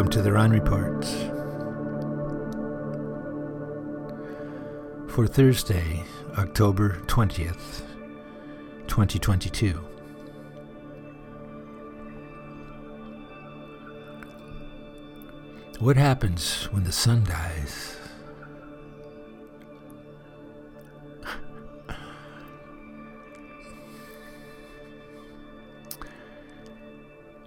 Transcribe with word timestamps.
Welcome 0.00 0.12
to 0.12 0.22
the 0.22 0.32
Ron 0.32 0.50
Report. 0.50 1.04
For 5.10 5.26
Thursday, 5.26 6.04
October 6.38 7.02
20th, 7.06 7.82
2022. 8.86 9.72
What 15.80 15.98
happens 15.98 16.64
when 16.72 16.84
the 16.84 16.92
sun 16.92 17.24
dies? 17.24 17.99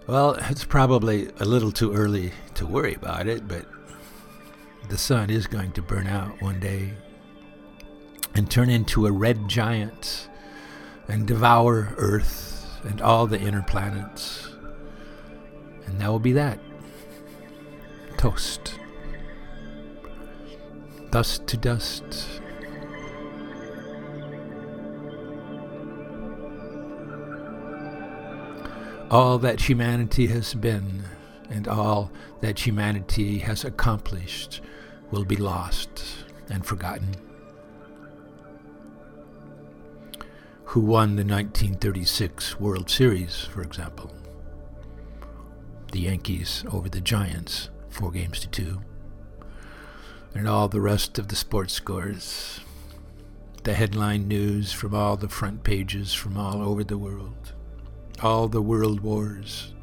Well, 0.06 0.34
it's 0.50 0.66
probably 0.66 1.30
a 1.40 1.46
little 1.46 1.72
too 1.72 1.94
early 1.94 2.34
to 2.56 2.66
worry 2.66 2.94
about 2.94 3.26
it, 3.26 3.48
but 3.48 3.66
the 4.90 4.98
sun 4.98 5.30
is 5.30 5.48
going 5.48 5.72
to 5.74 5.82
burn 5.82 6.08
out 6.08 6.42
one 6.42 6.60
day 6.60 6.92
and 8.36 8.52
turn 8.52 8.70
into 8.70 9.08
a 9.08 9.12
red 9.14 9.48
giant 9.48 10.28
and 11.08 11.26
devour 11.26 11.94
Earth 11.96 12.82
and 12.84 13.02
all 13.02 13.28
the 13.28 13.40
inner 13.40 13.62
planets. 13.62 14.50
And 15.86 16.02
that 16.02 16.10
will 16.10 16.20
be 16.20 16.34
that. 16.34 16.60
Toast. 18.18 18.78
Dust 21.12 21.48
to 21.48 21.56
dust. 21.56 22.42
All 29.14 29.38
that 29.38 29.70
humanity 29.70 30.26
has 30.26 30.56
been 30.56 31.04
and 31.48 31.68
all 31.68 32.12
that 32.42 32.66
humanity 32.66 33.38
has 33.38 33.64
accomplished 33.64 34.60
will 35.12 35.24
be 35.24 35.36
lost 35.36 36.04
and 36.50 36.66
forgotten. 36.66 37.14
Who 40.66 40.82
won 40.82 41.10
the 41.10 41.24
1936 41.24 42.60
World 42.60 42.90
Series, 42.90 43.42
for 43.42 43.62
example? 43.62 44.12
The 45.92 46.00
Yankees 46.00 46.66
over 46.72 46.90
the 46.90 47.00
Giants, 47.00 47.70
four 47.90 48.10
games 48.10 48.40
to 48.40 48.48
two. 48.48 48.82
And 50.34 50.48
all 50.48 50.68
the 50.68 50.82
rest 50.82 51.20
of 51.20 51.28
the 51.28 51.36
sports 51.36 51.74
scores. 51.74 52.62
The 53.62 53.76
headline 53.76 54.28
news 54.28 54.72
from 54.72 54.96
all 54.96 55.18
the 55.18 55.30
front 55.30 55.64
pages 55.64 56.16
from 56.16 56.36
all 56.36 56.64
over 56.64 56.84
the 56.84 56.98
world 56.98 57.54
all 58.22 58.48
the 58.48 58.62
world 58.62 59.02
wars, 59.02 59.74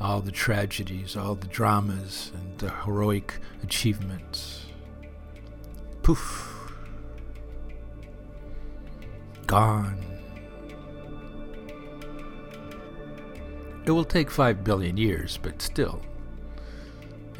all 0.00 0.20
the 0.20 0.30
tragedies, 0.30 1.16
all 1.16 1.34
the 1.34 1.48
dramas, 1.48 2.32
and 2.34 2.58
the 2.58 2.70
heroic 2.70 3.38
achievements. 3.62 4.66
Poof. 6.02 6.72
Gone. 9.46 9.98
It 13.84 13.90
will 13.90 14.04
take 14.04 14.30
five 14.30 14.62
billion 14.62 14.96
years, 14.96 15.38
but 15.42 15.60
still, 15.60 16.00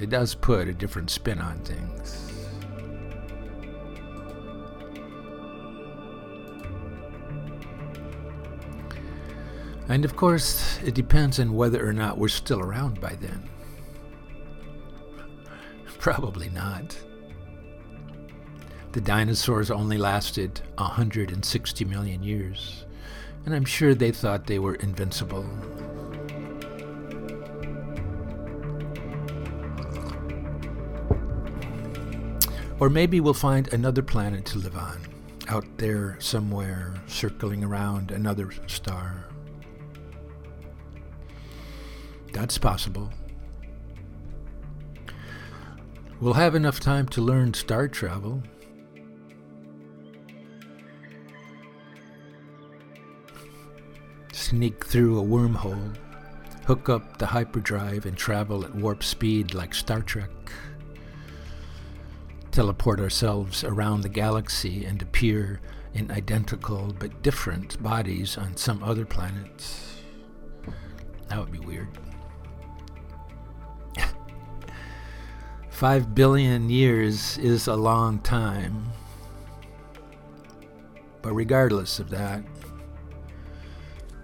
it 0.00 0.11
does 0.11 0.34
put 0.34 0.69
a 0.69 0.72
different 0.72 1.11
spin 1.11 1.39
on 1.39 1.58
things. 1.61 2.30
And 9.89 10.05
of 10.05 10.17
course, 10.17 10.79
it 10.85 10.95
depends 10.95 11.41
on 11.41 11.55
whether 11.55 11.86
or 11.86 11.92
not 11.92 12.18
we're 12.18 12.29
still 12.29 12.61
around 12.61 13.01
by 13.01 13.14
then. 13.14 13.48
Probably 15.98 16.48
not. 16.51 16.96
The 18.92 19.01
dinosaurs 19.01 19.70
only 19.70 19.98
lasted 19.98 20.61
160 20.79 21.85
million 21.85 22.23
years, 22.24 22.86
and 23.46 23.55
I'm 23.55 23.64
sure 23.64 23.95
they 23.95 24.11
thought 24.11 24.46
they 24.46 24.58
were 24.58 24.74
invincible. 24.77 25.46
Or 32.80 32.89
maybe 32.89 33.20
we'll 33.20 33.35
find 33.35 33.73
another 33.73 34.02
planet 34.02 34.47
to 34.47 34.58
live 34.58 34.77
on, 34.77 34.98
out 35.48 35.67
there 35.77 36.17
somewhere, 36.18 36.95
circling 37.07 37.62
around 37.62 38.11
another 38.11 38.51
star. 38.67 39.27
That's 42.33 42.58
possible. 42.58 43.11
We'll 46.20 46.35
have 46.35 46.55
enough 46.55 46.80
time 46.80 47.08
to 47.08 47.23
learn 47.23 47.55
star 47.55 47.89
travel. 47.89 48.42
Sneak 54.33 54.85
through 54.85 55.18
a 55.18 55.23
wormhole, 55.23 55.96
hook 56.67 56.89
up 56.89 57.18
the 57.18 57.27
hyperdrive, 57.27 58.05
and 58.05 58.17
travel 58.17 58.64
at 58.64 58.74
warp 58.74 59.02
speed 59.02 59.55
like 59.55 59.74
Star 59.74 60.02
Trek. 60.02 60.30
Teleport 62.51 63.01
ourselves 63.01 63.64
around 63.64 64.02
the 64.02 64.08
galaxy 64.08 64.85
and 64.85 65.01
appear 65.01 65.61
in 65.95 66.11
identical 66.11 66.95
but 66.98 67.23
different 67.23 67.83
bodies 67.83 68.36
on 68.36 68.57
some 68.57 68.83
other 68.83 69.07
planets. 69.07 70.02
That 71.29 71.39
would 71.39 71.52
be 71.52 71.61
weird. 71.61 71.89
Five 75.80 76.14
billion 76.14 76.68
years 76.68 77.39
is 77.39 77.67
a 77.67 77.74
long 77.74 78.18
time. 78.18 78.85
But 81.23 81.33
regardless 81.33 81.98
of 81.98 82.11
that, 82.11 82.42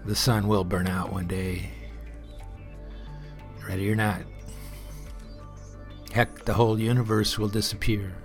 the 0.05 0.15
sun 0.15 0.47
will 0.47 0.63
burn 0.63 0.85
out 0.85 1.11
one 1.11 1.25
day. 1.25 1.71
Ready 3.67 3.89
or 3.89 3.95
not. 3.95 4.21
Heck, 6.11 6.45
the 6.45 6.53
whole 6.53 6.79
universe 6.79 7.39
will 7.39 7.49
disappear. 7.49 8.15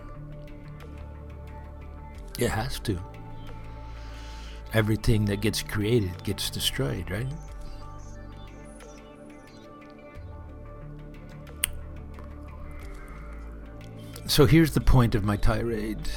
It 2.38 2.50
has 2.50 2.80
to. 2.80 3.00
Everything 4.74 5.24
that 5.24 5.40
gets 5.40 5.62
created 5.62 6.22
gets 6.22 6.50
destroyed, 6.50 7.10
right? 7.10 7.32
So 14.26 14.46
here's 14.46 14.72
the 14.72 14.80
point 14.80 15.14
of 15.14 15.24
my 15.24 15.36
tirade 15.36 16.08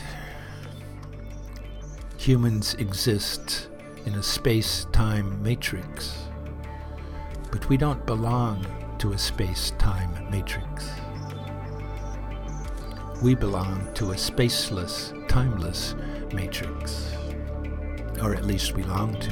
humans 2.17 2.73
exist 2.75 3.67
in 4.05 4.15
a 4.15 4.23
space 4.23 4.85
time 4.91 5.41
matrix, 5.43 6.17
but 7.51 7.67
we 7.67 7.77
don't 7.77 8.05
belong 8.05 8.65
to 8.99 9.13
a 9.13 9.17
space 9.17 9.71
time 9.77 10.29
matrix. 10.31 10.89
We 13.21 13.35
belong 13.35 13.91
to 13.95 14.11
a 14.11 14.15
spaceless, 14.15 15.27
timeless 15.27 15.95
matrix, 16.33 17.11
or 18.21 18.33
at 18.33 18.45
least 18.45 18.73
we 18.73 18.83
long 18.83 19.19
to. 19.19 19.31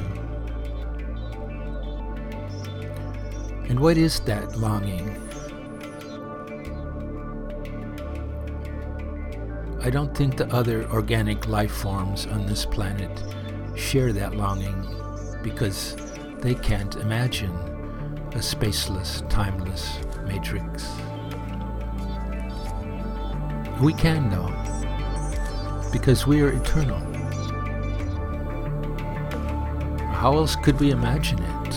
And 3.69 3.79
what 3.79 3.97
is 3.97 4.19
that 4.21 4.57
longing 4.57 5.15
I 9.85 9.89
don't 9.89 10.15
think 10.15 10.37
the 10.37 10.47
other 10.47 10.89
organic 10.91 11.45
life 11.45 11.73
forms 11.73 12.25
on 12.25 12.45
this 12.45 12.65
planet 12.65 13.21
share 13.75 14.13
that 14.13 14.33
longing 14.33 14.87
because 15.43 15.97
they 16.39 16.55
can't 16.55 16.95
imagine 16.95 17.51
a 18.31 18.37
spaceless, 18.37 19.29
timeless 19.29 19.99
matrix. 20.25 20.87
We 23.81 23.93
can, 23.93 24.29
though, 24.29 24.53
because 25.91 26.25
we 26.25 26.41
are 26.43 26.53
eternal. 26.53 26.99
How 30.13 30.33
else 30.37 30.55
could 30.55 30.79
we 30.79 30.91
imagine 30.91 31.39
it? 31.39 31.75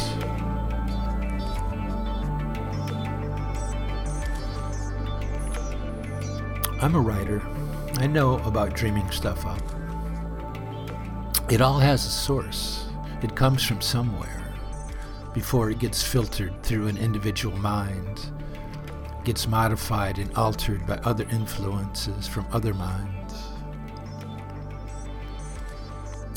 I'm 6.81 6.95
a 6.95 7.01
writer. 7.01 7.43
I 7.99 8.07
know 8.07 8.39
about 8.41 8.75
dreaming 8.75 9.11
stuff 9.11 9.47
up. 9.47 9.63
It 11.51 11.61
all 11.61 11.79
has 11.79 12.05
a 12.05 12.11
source. 12.11 12.87
It 13.23 13.35
comes 13.35 13.63
from 13.65 13.81
somewhere 13.81 14.53
before 15.33 15.71
it 15.71 15.79
gets 15.79 16.03
filtered 16.03 16.63
through 16.63 16.89
an 16.89 16.97
individual 16.97 17.57
mind, 17.59 18.31
gets 19.25 19.47
modified 19.47 20.19
and 20.19 20.35
altered 20.35 20.87
by 20.87 20.97
other 21.05 21.27
influences 21.31 22.27
from 22.27 22.47
other 22.53 22.75
minds. 22.75 23.35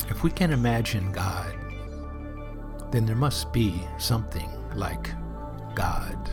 If 0.08 0.22
we 0.22 0.30
can 0.30 0.52
imagine 0.52 1.12
God, 1.12 1.54
then 2.90 3.04
there 3.06 3.16
must 3.16 3.52
be 3.52 3.82
something 3.98 4.50
like 4.74 5.10
God. 5.74 6.30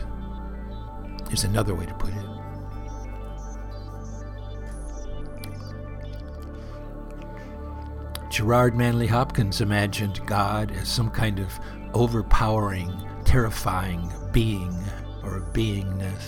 is 1.30 1.44
another 1.44 1.74
way 1.74 1.86
to 1.86 1.94
put 1.94 2.10
it. 2.10 2.37
Gerard 8.38 8.76
Manley 8.76 9.08
Hopkins 9.08 9.60
imagined 9.60 10.24
God 10.24 10.70
as 10.70 10.86
some 10.86 11.10
kind 11.10 11.40
of 11.40 11.58
overpowering, 11.92 12.96
terrifying 13.24 14.08
being 14.30 14.72
or 15.24 15.40
beingness. 15.52 16.22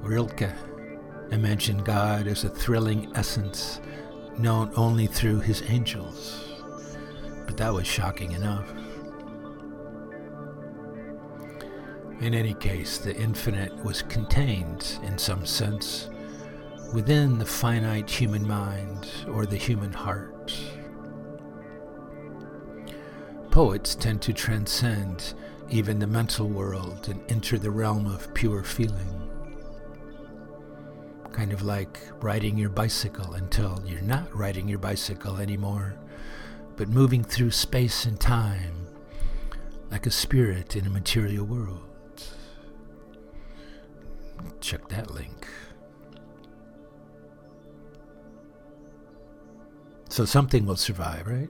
Rilke 0.00 0.50
imagined 1.30 1.84
God 1.84 2.26
as 2.26 2.42
a 2.42 2.48
thrilling 2.48 3.12
essence 3.14 3.80
known 4.36 4.72
only 4.74 5.06
through 5.06 5.42
his 5.42 5.62
angels. 5.68 6.44
But 7.46 7.56
that 7.58 7.72
was 7.72 7.86
shocking 7.86 8.32
enough. 8.32 8.68
In 12.20 12.34
any 12.34 12.54
case, 12.54 12.98
the 12.98 13.14
infinite 13.14 13.76
was 13.84 14.02
contained, 14.02 14.98
in 15.04 15.16
some 15.18 15.46
sense, 15.46 16.10
within 16.92 17.38
the 17.38 17.44
finite 17.44 18.08
human 18.08 18.46
mind 18.46 19.08
or 19.28 19.44
the 19.44 19.56
human 19.56 19.92
heart. 19.92 20.54
Poets 23.50 23.94
tend 23.94 24.22
to 24.22 24.32
transcend 24.32 25.34
even 25.70 25.98
the 25.98 26.06
mental 26.06 26.48
world 26.48 27.08
and 27.08 27.20
enter 27.30 27.58
the 27.58 27.70
realm 27.70 28.06
of 28.06 28.32
pure 28.32 28.62
feeling. 28.62 29.14
Kind 31.32 31.52
of 31.52 31.62
like 31.62 32.00
riding 32.20 32.56
your 32.56 32.70
bicycle 32.70 33.34
until 33.34 33.82
you're 33.86 34.00
not 34.00 34.34
riding 34.34 34.68
your 34.68 34.78
bicycle 34.78 35.36
anymore, 35.36 35.94
but 36.76 36.88
moving 36.88 37.22
through 37.22 37.50
space 37.50 38.06
and 38.06 38.18
time 38.18 38.86
like 39.90 40.06
a 40.06 40.10
spirit 40.10 40.76
in 40.76 40.86
a 40.86 40.90
material 40.90 41.44
world. 41.44 41.82
Check 44.60 44.88
that 44.88 45.10
link. 45.12 45.46
So 50.18 50.24
something 50.24 50.66
will 50.66 50.74
survive, 50.74 51.28
right? 51.28 51.48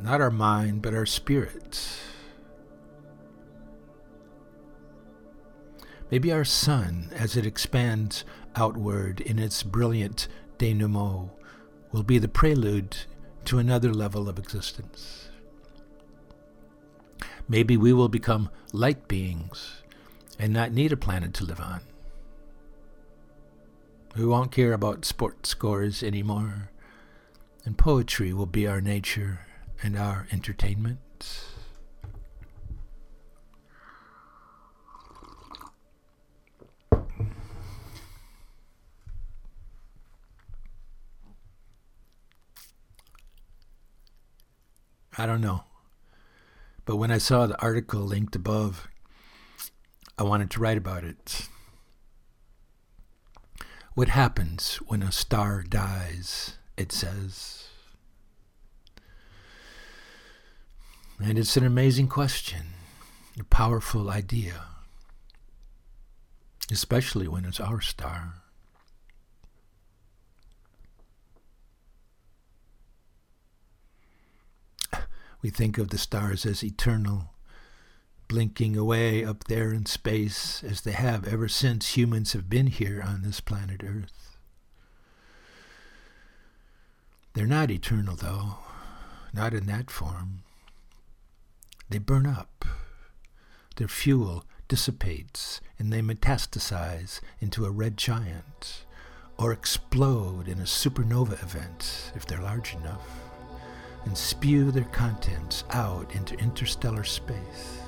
Not 0.00 0.22
our 0.22 0.30
mind, 0.30 0.80
but 0.80 0.94
our 0.94 1.04
spirit. 1.04 1.86
Maybe 6.10 6.32
our 6.32 6.46
sun, 6.46 7.10
as 7.14 7.36
it 7.36 7.44
expands 7.44 8.24
outward 8.56 9.20
in 9.20 9.38
its 9.38 9.62
brilliant 9.62 10.28
denouement, 10.56 11.28
will 11.92 12.04
be 12.04 12.16
the 12.16 12.26
prelude 12.26 12.96
to 13.44 13.58
another 13.58 13.92
level 13.92 14.26
of 14.26 14.38
existence. 14.38 15.28
Maybe 17.46 17.76
we 17.76 17.92
will 17.92 18.08
become 18.08 18.48
light 18.72 19.06
beings 19.08 19.82
and 20.38 20.54
not 20.54 20.72
need 20.72 20.92
a 20.92 20.96
planet 20.96 21.34
to 21.34 21.44
live 21.44 21.60
on. 21.60 21.82
We 24.16 24.24
won't 24.24 24.52
care 24.52 24.72
about 24.72 25.04
sports 25.04 25.50
scores 25.50 26.02
anymore, 26.02 26.70
and 27.68 27.76
poetry 27.76 28.32
will 28.32 28.46
be 28.46 28.66
our 28.66 28.80
nature 28.80 29.40
and 29.82 29.94
our 29.94 30.26
entertainment. 30.32 31.44
I 45.18 45.26
don't 45.26 45.42
know. 45.42 45.64
But 46.86 46.96
when 46.96 47.10
I 47.10 47.18
saw 47.18 47.46
the 47.46 47.60
article 47.60 48.00
linked 48.00 48.34
above, 48.34 48.88
I 50.16 50.22
wanted 50.22 50.50
to 50.52 50.60
write 50.60 50.78
about 50.78 51.04
it. 51.04 51.50
What 53.92 54.08
happens 54.08 54.76
when 54.86 55.02
a 55.02 55.12
star 55.12 55.62
dies? 55.62 56.54
It 56.78 56.92
says. 56.92 57.66
And 61.18 61.36
it's 61.36 61.56
an 61.56 61.66
amazing 61.66 62.06
question, 62.06 62.66
a 63.36 63.42
powerful 63.42 64.08
idea, 64.08 64.62
especially 66.70 67.26
when 67.26 67.44
it's 67.44 67.58
our 67.58 67.80
star. 67.80 68.34
We 75.42 75.50
think 75.50 75.78
of 75.78 75.90
the 75.90 75.98
stars 75.98 76.46
as 76.46 76.62
eternal, 76.62 77.34
blinking 78.28 78.76
away 78.76 79.24
up 79.24 79.44
there 79.44 79.72
in 79.72 79.86
space 79.86 80.62
as 80.62 80.82
they 80.82 80.92
have 80.92 81.26
ever 81.26 81.48
since 81.48 81.96
humans 81.96 82.34
have 82.34 82.48
been 82.48 82.68
here 82.68 83.02
on 83.04 83.22
this 83.22 83.40
planet 83.40 83.82
Earth. 83.84 84.37
They're 87.38 87.46
not 87.46 87.70
eternal, 87.70 88.16
though, 88.16 88.56
not 89.32 89.54
in 89.54 89.66
that 89.66 89.92
form. 89.92 90.42
They 91.88 91.98
burn 91.98 92.26
up. 92.26 92.64
Their 93.76 93.86
fuel 93.86 94.44
dissipates 94.66 95.60
and 95.78 95.92
they 95.92 96.00
metastasize 96.02 97.20
into 97.38 97.64
a 97.64 97.70
red 97.70 97.96
giant 97.96 98.86
or 99.36 99.52
explode 99.52 100.48
in 100.48 100.58
a 100.58 100.64
supernova 100.64 101.40
event 101.40 102.10
if 102.16 102.26
they're 102.26 102.42
large 102.42 102.74
enough 102.74 103.08
and 104.04 104.18
spew 104.18 104.72
their 104.72 104.82
contents 104.86 105.62
out 105.70 106.12
into 106.16 106.34
interstellar 106.40 107.04
space. 107.04 107.78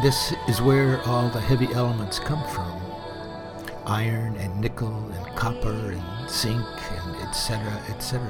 This 0.00 0.32
is 0.46 0.62
where 0.62 1.02
all 1.08 1.28
the 1.28 1.40
heavy 1.40 1.66
elements 1.72 2.20
come 2.20 2.46
from 2.50 2.80
iron 3.84 4.36
and 4.36 4.60
nickel 4.60 4.94
and 5.10 5.36
copper 5.36 5.90
and 5.90 6.30
zinc 6.30 6.64
and 6.92 7.16
etc. 7.16 7.66
etc. 7.88 8.22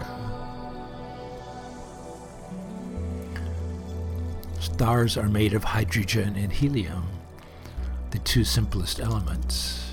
Stars 4.61 5.19
are 5.19 5.29
made 5.29 5.53
of 5.53 5.63
hydrogen 5.63 6.37
and 6.37 6.51
helium, 6.51 7.07
the 8.13 8.19
two 8.21 8.45
simplest 8.45 8.99
elements 8.99 9.93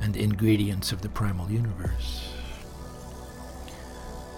and 0.00 0.16
ingredients 0.16 0.92
of 0.92 1.02
the 1.02 1.10
primal 1.10 1.50
universe. 1.50 2.32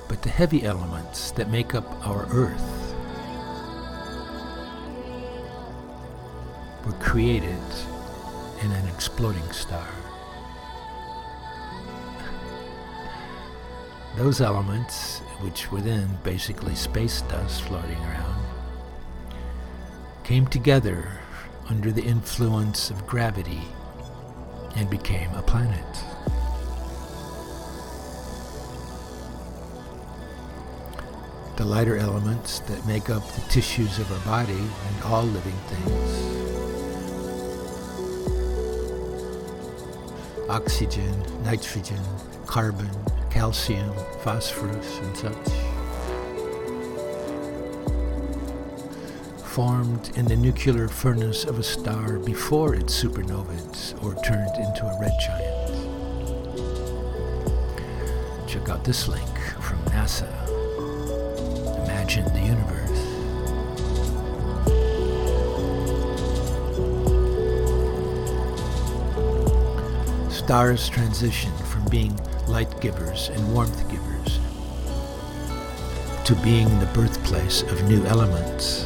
But 0.08 0.22
the 0.22 0.30
heavy 0.30 0.64
elements 0.64 1.30
that 1.32 1.50
make 1.50 1.76
up 1.76 2.04
our 2.04 2.26
Earth 2.32 2.87
were 6.88 7.04
created 7.04 7.60
in 8.62 8.72
an 8.72 8.88
exploding 8.88 9.52
star. 9.52 9.86
Those 14.16 14.40
elements, 14.40 15.18
which 15.40 15.70
were 15.70 15.82
then 15.82 16.08
basically 16.24 16.74
space 16.74 17.20
dust 17.22 17.62
floating 17.62 17.98
around, 17.98 18.42
came 20.24 20.46
together 20.46 21.20
under 21.68 21.92
the 21.92 22.02
influence 22.02 22.90
of 22.90 23.06
gravity 23.06 23.60
and 24.74 24.88
became 24.88 25.30
a 25.34 25.42
planet. 25.42 25.84
The 31.56 31.64
lighter 31.66 31.98
elements 31.98 32.60
that 32.60 32.86
make 32.86 33.10
up 33.10 33.26
the 33.32 33.42
tissues 33.50 33.98
of 33.98 34.10
our 34.10 34.24
body 34.24 34.54
and 34.54 35.02
all 35.04 35.24
living 35.24 35.58
things 35.66 36.38
oxygen, 40.48 41.22
nitrogen, 41.44 42.02
carbon, 42.46 42.90
calcium, 43.30 43.92
phosphorus, 44.22 44.98
and 44.98 45.16
such. 45.16 45.34
Formed 49.44 50.10
in 50.16 50.24
the 50.24 50.36
nuclear 50.36 50.88
furnace 50.88 51.44
of 51.44 51.58
a 51.58 51.62
star 51.62 52.18
before 52.18 52.74
it 52.74 52.86
supernovaed 52.86 54.02
or 54.02 54.14
turned 54.22 54.56
into 54.56 54.86
a 54.86 55.00
red 55.00 55.12
giant. 55.20 55.58
Check 58.48 58.68
out 58.70 58.84
this 58.84 59.08
link 59.08 59.38
from 59.60 59.78
NASA. 59.86 60.32
Imagine 61.84 62.24
the 62.32 62.40
universe. 62.40 62.87
Stars 70.48 70.88
transition 70.88 71.52
from 71.66 71.84
being 71.90 72.18
light 72.46 72.80
givers 72.80 73.28
and 73.28 73.52
warmth 73.52 73.86
givers 73.90 74.38
to 76.24 76.34
being 76.36 76.66
the 76.80 76.86
birthplace 76.94 77.60
of 77.64 77.86
new 77.86 78.02
elements 78.06 78.84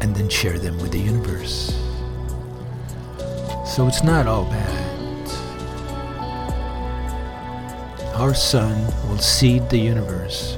and 0.00 0.14
then 0.14 0.28
share 0.28 0.60
them 0.60 0.78
with 0.78 0.92
the 0.92 0.98
universe. 1.00 1.74
So 3.66 3.88
it's 3.88 4.04
not 4.04 4.28
all 4.28 4.44
bad. 4.44 5.28
Our 8.14 8.32
sun 8.32 8.80
will 9.08 9.18
seed 9.18 9.68
the 9.70 9.76
universe 9.76 10.56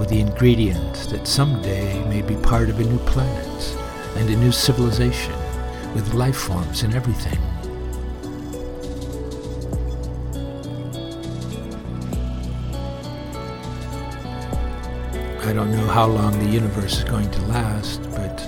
with 0.00 0.08
the 0.08 0.18
ingredients 0.18 1.06
that 1.06 1.28
someday 1.28 2.04
may 2.08 2.22
be 2.22 2.34
part 2.34 2.70
of 2.70 2.80
a 2.80 2.84
new 2.84 2.98
planet 3.06 3.76
and 4.16 4.28
a 4.28 4.36
new 4.36 4.50
civilization 4.50 5.36
with 5.94 6.12
life 6.12 6.38
forms 6.38 6.82
and 6.82 6.92
everything. 6.92 7.38
I 15.46 15.52
don't 15.52 15.70
know 15.70 15.86
how 15.88 16.06
long 16.06 16.38
the 16.38 16.50
universe 16.50 16.96
is 16.96 17.04
going 17.04 17.30
to 17.30 17.42
last, 17.42 18.02
but 18.12 18.40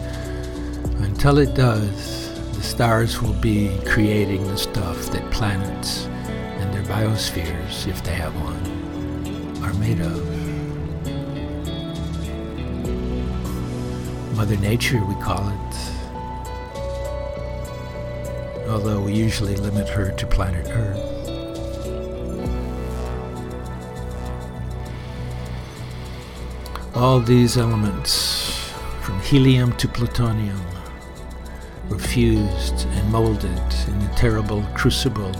until 1.05 1.37
it 1.37 1.55
does, 1.55 2.35
the 2.57 2.63
stars 2.63 3.21
will 3.21 3.35
be 3.35 3.79
creating 3.85 4.47
the 4.47 4.57
stuff 4.57 5.11
that 5.11 5.31
planets 5.31 6.07
and 6.07 6.73
their 6.73 6.83
biospheres, 6.85 7.87
if 7.87 8.03
they 8.03 8.15
have 8.15 8.35
one, 8.41 9.63
are 9.63 9.75
made 9.75 10.01
of. 10.01 10.25
Mother 14.35 14.57
Nature, 14.57 15.05
we 15.05 15.15
call 15.17 15.47
it. 15.51 15.77
Although 18.71 19.03
we 19.03 19.13
usually 19.13 19.57
limit 19.57 19.87
her 19.91 20.13
to 20.13 20.27
planet 20.27 20.67
Earth. 20.71 21.16
All 26.97 27.21
these 27.21 27.59
elements, 27.59 28.73
from 29.03 29.21
helium 29.21 29.77
to 29.77 29.87
plutonium, 29.87 30.59
were 31.91 31.99
fused 31.99 32.87
and 32.89 33.13
molded 33.13 33.61
in 33.87 33.99
the 33.99 34.11
terrible 34.17 34.63
crucible 34.75 35.31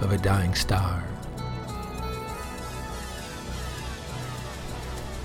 of 0.00 0.12
a 0.12 0.16
dying 0.16 0.54
star. 0.54 1.04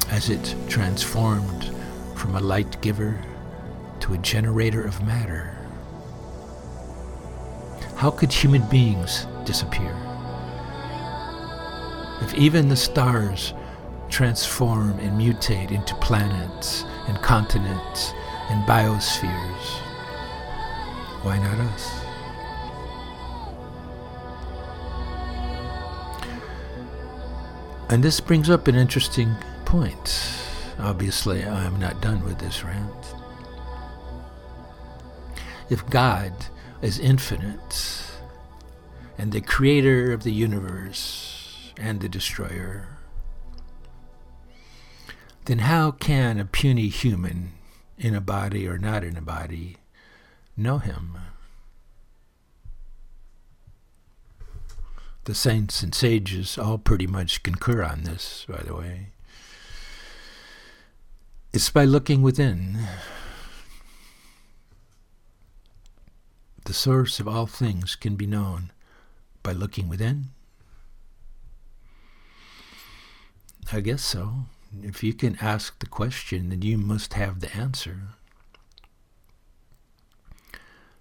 As 0.09 0.29
it 0.29 0.53
transformed 0.67 1.73
from 2.13 2.35
a 2.35 2.41
light 2.41 2.81
giver 2.81 3.17
to 4.01 4.15
a 4.15 4.17
generator 4.17 4.83
of 4.83 5.01
matter, 5.07 5.57
how 7.95 8.11
could 8.11 8.33
human 8.33 8.67
beings 8.69 9.27
disappear? 9.45 9.95
If 12.21 12.33
even 12.33 12.67
the 12.67 12.75
stars 12.75 13.53
transform 14.13 14.91
and 14.99 15.19
mutate 15.19 15.71
into 15.71 15.95
planets 15.95 16.83
and 17.07 17.17
continents 17.23 18.13
and 18.51 18.63
biospheres. 18.67 19.79
Why 21.23 21.39
not 21.39 21.57
us? 21.57 21.99
And 27.89 28.03
this 28.03 28.19
brings 28.19 28.51
up 28.51 28.67
an 28.67 28.75
interesting 28.75 29.33
point. 29.65 30.21
Obviously, 30.77 31.43
I'm 31.43 31.79
not 31.79 31.99
done 31.99 32.23
with 32.23 32.37
this 32.37 32.63
rant. 32.63 33.15
If 35.71 35.89
God 35.89 36.33
is 36.83 36.99
infinite 36.99 38.11
and 39.17 39.31
the 39.31 39.41
creator 39.41 40.13
of 40.13 40.21
the 40.21 40.31
universe 40.31 41.71
and 41.77 41.99
the 41.99 42.09
destroyer, 42.09 42.92
then 45.45 45.59
how 45.59 45.91
can 45.91 46.39
a 46.39 46.45
puny 46.45 46.87
human, 46.87 47.51
in 47.97 48.15
a 48.15 48.21
body 48.21 48.67
or 48.67 48.77
not 48.77 49.03
in 49.03 49.17
a 49.17 49.21
body, 49.21 49.77
know 50.55 50.77
him? 50.77 51.17
The 55.25 55.35
saints 55.35 55.81
and 55.83 55.95
sages 55.95 56.57
all 56.57 56.77
pretty 56.77 57.07
much 57.07 57.43
concur 57.43 57.83
on 57.83 58.03
this, 58.03 58.45
by 58.49 58.61
the 58.61 58.75
way. 58.75 59.07
It's 61.53 61.69
by 61.69 61.85
looking 61.85 62.21
within. 62.21 62.79
The 66.65 66.73
source 66.73 67.19
of 67.19 67.27
all 67.27 67.45
things 67.45 67.95
can 67.95 68.15
be 68.15 68.25
known 68.25 68.71
by 69.43 69.51
looking 69.51 69.87
within. 69.87 70.29
I 73.71 73.79
guess 73.79 74.01
so. 74.01 74.45
If 74.81 75.03
you 75.03 75.13
can 75.13 75.37
ask 75.39 75.79
the 75.79 75.85
question, 75.85 76.49
then 76.49 76.61
you 76.61 76.77
must 76.77 77.13
have 77.13 77.39
the 77.39 77.55
answer. 77.55 78.09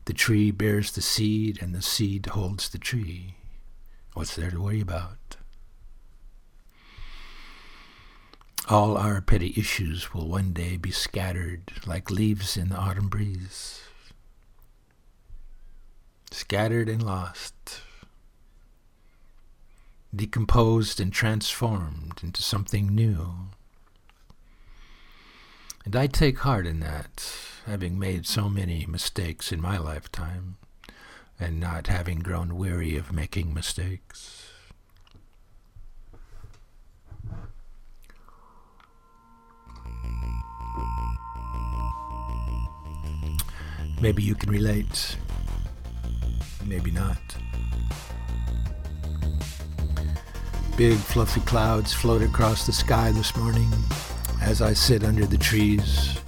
The 0.05 0.13
tree 0.13 0.51
bears 0.51 0.93
the 0.93 1.01
seed, 1.01 1.63
and 1.63 1.75
the 1.75 1.83
seed 1.83 2.27
holds 2.27 2.69
the 2.69 2.79
tree. 2.79 3.37
What's 4.15 4.37
there 4.37 4.51
to 4.51 4.61
worry 4.61 4.81
about? 4.81 5.37
All 8.69 8.97
our 8.97 9.21
petty 9.21 9.55
issues 9.57 10.13
will 10.13 10.29
one 10.29 10.53
day 10.53 10.77
be 10.77 10.91
scattered 10.91 11.73
like 11.87 12.11
leaves 12.11 12.57
in 12.57 12.69
the 12.69 12.77
autumn 12.77 13.09
breeze. 13.09 13.83
Scattered 16.31 16.89
and 16.89 17.03
lost 17.03 17.83
decomposed 20.15 21.01
and 21.01 21.13
transformed 21.13 22.21
into 22.23 22.43
something 22.43 22.95
new. 22.95 23.49
And 25.85 25.97
I 25.97 26.07
take 26.07 26.39
heart 26.39 26.67
in 26.67 26.81
that, 26.81 27.35
having 27.67 27.99
made 27.99 28.25
so 28.25 28.49
many 28.49 28.87
mistakes 28.87 29.51
in 29.51 29.61
my 29.61 29.79
lifetime, 29.79 30.57
and 31.41 31.59
not 31.59 31.89
having 31.89 32.21
grown 32.21 32.57
weary 32.57 32.97
of 32.97 33.13
making 33.13 33.53
mistakes. 33.53 34.47
Maybe 44.01 44.23
you 44.23 44.35
can 44.37 44.51
relate, 44.51 45.17
maybe 46.65 46.93
not. 46.93 47.19
Big 50.77 50.97
fluffy 50.97 51.41
clouds 51.41 51.93
float 51.93 52.23
across 52.23 52.67
the 52.67 52.73
sky 52.73 53.13
this 53.13 53.37
morning 53.37 53.71
as 54.43 54.61
I 54.61 54.73
sit 54.73 55.05
under 55.05 55.25
the 55.25 55.39
trees 55.39 56.19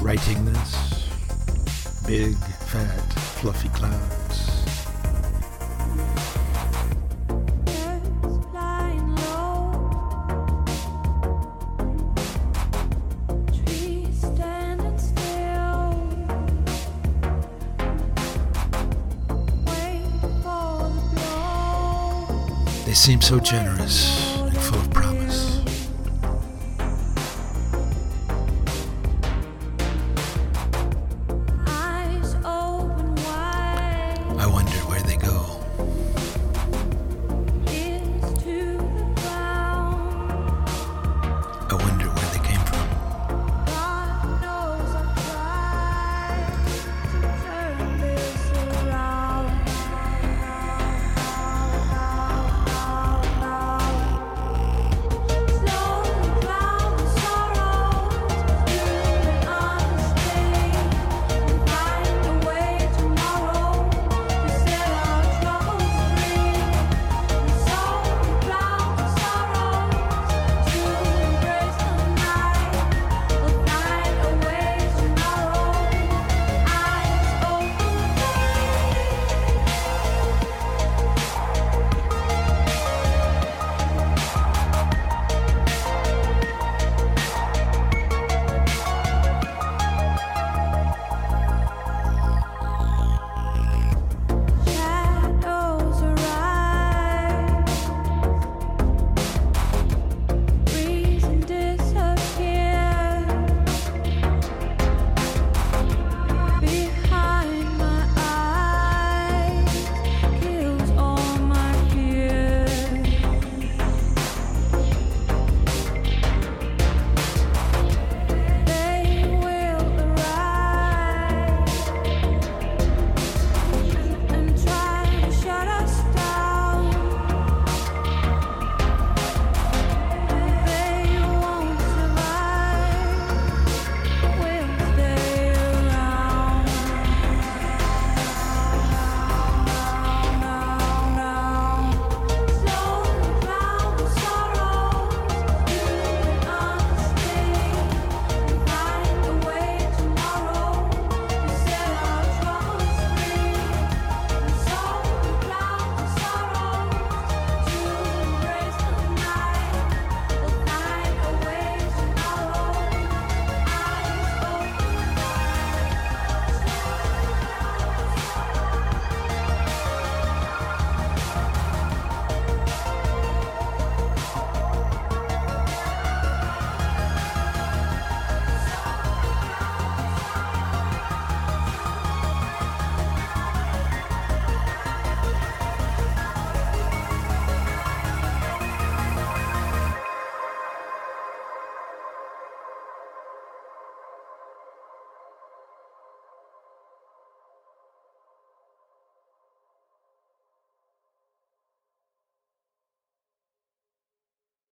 writing 0.00 0.44
this. 0.44 2.02
Big, 2.06 2.34
fat, 2.36 3.12
fluffy 3.40 3.68
clouds. 3.68 4.64
They 22.86 22.94
seem 22.94 23.20
so 23.20 23.38
generous. 23.38 24.27